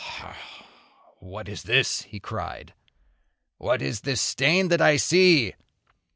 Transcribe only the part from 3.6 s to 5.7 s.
is this stain that I see!"